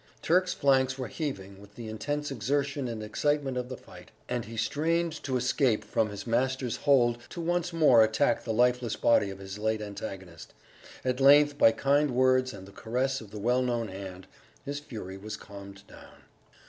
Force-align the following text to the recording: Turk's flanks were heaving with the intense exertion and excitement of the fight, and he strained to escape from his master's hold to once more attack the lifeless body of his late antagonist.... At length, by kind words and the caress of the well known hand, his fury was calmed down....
Turk's 0.23 0.51
flanks 0.51 0.97
were 0.97 1.09
heaving 1.09 1.61
with 1.61 1.75
the 1.75 1.87
intense 1.87 2.31
exertion 2.31 2.87
and 2.87 3.03
excitement 3.03 3.55
of 3.55 3.69
the 3.69 3.77
fight, 3.77 4.09
and 4.27 4.45
he 4.45 4.57
strained 4.57 5.13
to 5.21 5.37
escape 5.37 5.83
from 5.83 6.09
his 6.09 6.25
master's 6.25 6.75
hold 6.77 7.19
to 7.29 7.39
once 7.39 7.71
more 7.71 8.01
attack 8.03 8.43
the 8.43 8.51
lifeless 8.51 8.95
body 8.95 9.29
of 9.29 9.37
his 9.37 9.59
late 9.59 9.79
antagonist.... 9.79 10.55
At 11.05 11.19
length, 11.19 11.55
by 11.59 11.71
kind 11.71 12.09
words 12.15 12.51
and 12.51 12.67
the 12.67 12.71
caress 12.71 13.21
of 13.21 13.29
the 13.29 13.37
well 13.37 13.61
known 13.61 13.89
hand, 13.89 14.25
his 14.65 14.79
fury 14.79 15.17
was 15.19 15.37
calmed 15.37 15.85
down.... 15.85 16.23